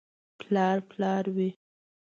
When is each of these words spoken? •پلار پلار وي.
•پلار 0.39 0.77
پلار 0.89 1.23
وي. 1.35 1.49